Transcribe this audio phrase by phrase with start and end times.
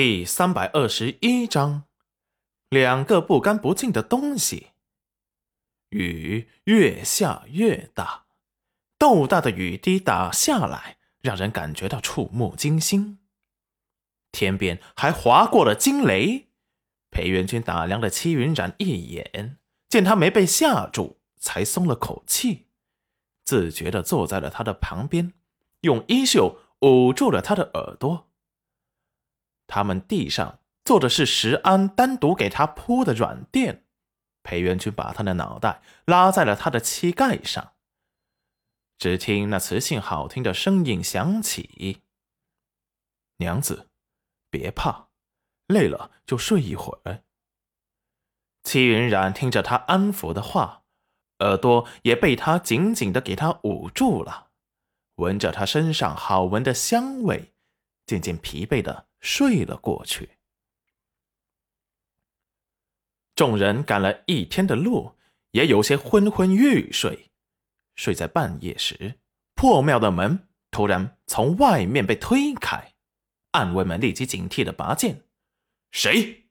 [0.00, 1.82] 第三百二十一章，
[2.68, 4.68] 两个不干不净的东西。
[5.88, 8.26] 雨越下越大，
[8.96, 13.18] 豆大的雨滴打下来，让人感觉到触目惊心。
[14.30, 16.46] 天边还划过了惊雷。
[17.10, 19.58] 裴元君打量了戚云染一眼，
[19.88, 22.68] 见他没被吓住，才松了口气，
[23.44, 25.32] 自觉地坐在了他的旁边，
[25.80, 28.27] 用衣袖捂住了他的耳朵。
[29.68, 33.84] 他们地上坐的是石安单独给他铺的软垫，
[34.42, 37.74] 裴元君把他的脑袋拉在了他的膝盖上。
[38.98, 42.02] 只听那磁性好听的声音响起
[43.38, 43.90] ：“娘子，
[44.50, 45.10] 别怕，
[45.68, 47.22] 累了就睡一会儿。”
[48.64, 50.82] 戚云染听着他安抚的话，
[51.40, 54.50] 耳朵也被他紧紧的给他捂住了，
[55.16, 57.52] 闻着他身上好闻的香味，
[58.06, 59.07] 渐渐疲惫的。
[59.20, 60.30] 睡了过去。
[63.34, 65.16] 众人赶了一天的路，
[65.52, 67.30] 也有些昏昏欲睡。
[67.94, 69.20] 睡在半夜时，
[69.54, 72.94] 破庙的门突然从外面被推开，
[73.52, 75.24] 暗卫们立即警惕的拔剑。
[75.90, 76.48] 谁？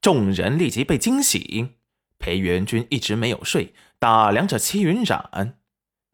[0.00, 1.76] 众人立即被惊醒。
[2.18, 5.60] 裴元君一直没有睡，打量着戚云染，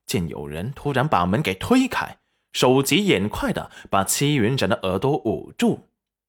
[0.05, 2.19] 见有人突然把门给推开。
[2.55, 5.89] 手疾眼快的把戚云染的耳朵捂住，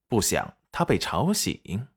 [0.10, 1.88] 不想他被吵醒。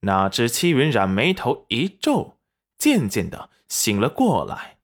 [0.00, 2.38] 哪知戚云染眉头一皱，
[2.78, 4.78] 渐渐的醒了过来。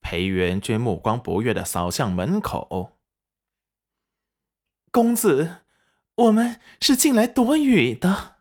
[0.00, 2.98] 裴元君目光不悦的扫向门口
[4.90, 5.58] ：“公子，
[6.16, 8.38] 我们是进来躲雨的。”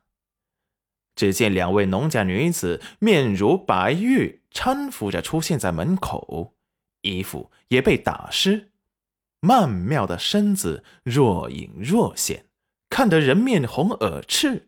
[1.16, 6.56] 只见两位农家女子面如白玉，搀扶着出现在门口。
[7.08, 8.72] 衣服也被打湿，
[9.39, 12.45] 曼妙的身子若隐若现，
[12.89, 14.67] 看得人面红耳赤，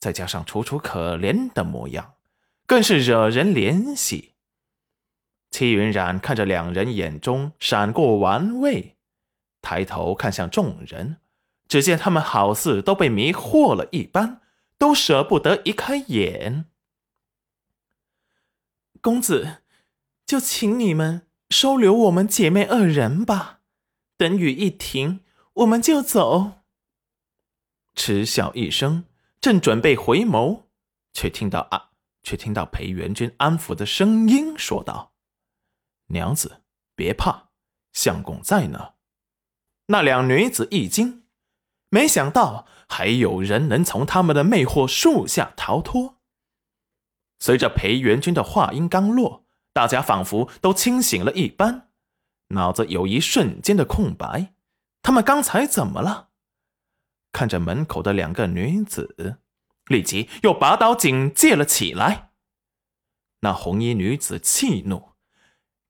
[0.00, 2.14] 再加上楚楚可怜的模样，
[2.66, 4.34] 更是惹人怜惜。
[5.50, 8.96] 戚云染看着两人，眼中闪过玩味，
[9.62, 11.16] 抬头看向众人，
[11.66, 14.42] 只见他们好似都被迷惑了一般，
[14.76, 16.66] 都舍不得移开眼。
[19.00, 19.62] 公子，
[20.26, 21.27] 就请你们。
[21.50, 23.60] 收留我们姐妹二人吧，
[24.18, 25.20] 等雨一停，
[25.54, 26.60] 我们就走。
[27.94, 29.04] 嗤笑一声，
[29.40, 30.64] 正准备回眸，
[31.12, 31.90] 却听到啊，
[32.22, 35.14] 却听到裴元君安抚的声音说道
[36.08, 36.62] ：“娘子，
[36.94, 37.48] 别怕，
[37.92, 38.94] 相公在呢。”
[39.90, 41.24] 那两女子一惊，
[41.88, 46.18] 没想到还有人能从他们的魅惑术下逃脱。
[47.38, 49.47] 随着裴元君的话音刚落。
[49.78, 51.90] 大家仿佛都清醒了一般，
[52.48, 54.52] 脑子有一瞬间的空白。
[55.02, 56.30] 他们刚才怎么了？
[57.30, 59.38] 看着门口的两个女子，
[59.86, 62.32] 立即又拔刀警戒了起来。
[63.42, 65.10] 那红衣女子气怒：“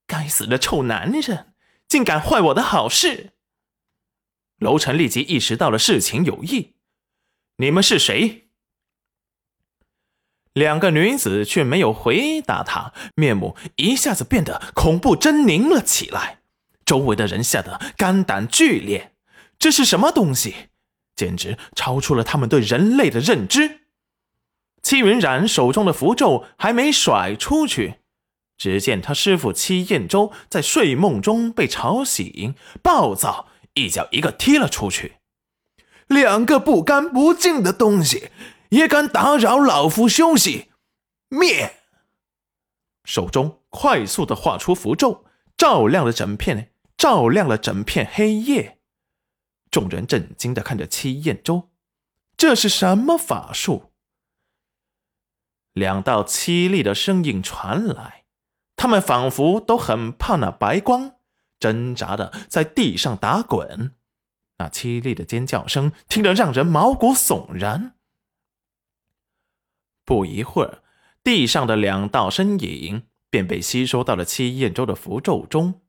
[0.06, 1.54] 该死的臭男人，
[1.88, 3.32] 竟敢坏我的好事！”
[4.60, 6.74] 楼臣立即意识到了事情有异。
[7.56, 8.47] 你们是谁？
[10.58, 16.40] 两个女子却没有回答他，面目一下子变得恐怖狰狞了起来。
[16.84, 19.12] 周围的人吓得肝胆俱裂，
[19.58, 20.54] 这是什么东西？
[21.14, 23.82] 简直超出了他们对人类的认知。
[24.82, 27.96] 戚云染手中的符咒还没甩出去，
[28.56, 35.14] 只见他师傅戚彦周在睡梦中被吵醒，暴躁一脚一个踢了出去。
[36.08, 38.30] 两个不干不净的东西！
[38.70, 40.70] 也敢打扰老夫休息！
[41.28, 41.76] 灭！
[43.04, 45.24] 手中快速的画出符咒，
[45.56, 48.78] 照亮了整片，照亮了整片黑夜。
[49.70, 51.70] 众人震惊的看着戚彦周，
[52.36, 53.92] 这是什么法术？
[55.72, 58.24] 两道凄厉的声音传来，
[58.76, 61.16] 他们仿佛都很怕那白光，
[61.60, 63.94] 挣扎的在地上打滚。
[64.58, 67.97] 那凄厉的尖叫声听得让人毛骨悚然。
[70.08, 70.82] 不一会儿，
[71.22, 75.82] 地上的两道身影便被吸收到了戚燕州的符咒中。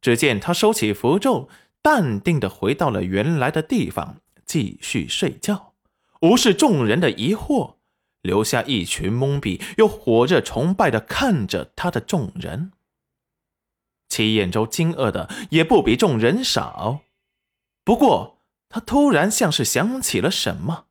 [0.00, 1.48] 只见他收起符咒，
[1.82, 5.74] 淡定的回到了原来的地方，继续睡觉，
[6.20, 7.78] 无视众人的疑惑，
[8.22, 12.70] 留下一群懵逼又火热崇拜的看着他的众人。
[14.08, 17.00] 戚彦周惊愕的也不比众人少，
[17.82, 18.38] 不过
[18.68, 20.86] 他突然像是想起了什么，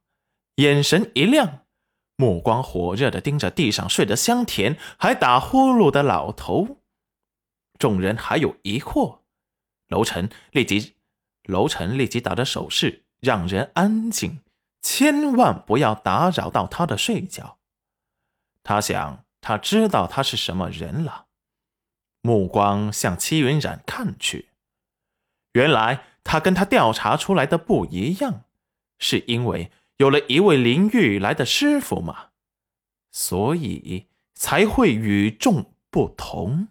[0.55, 1.61] 眼神一亮。
[2.17, 6.79] 目光火热的盯着地上睡得香甜还打呼噜的老头，
[7.77, 9.19] 众人还有疑惑，
[9.87, 10.95] 楼臣立即，
[11.43, 14.39] 楼臣立即打着手势让人安静，
[14.81, 17.59] 千万不要打扰到他的睡觉。
[18.63, 21.27] 他想，他知道他是什么人了。
[22.21, 24.49] 目光向戚云染看去，
[25.53, 28.41] 原来他跟他调查出来的不一样，
[28.97, 32.29] 是因为有了一位灵域来的师傅嘛，
[33.11, 36.67] 所以才会与众不同。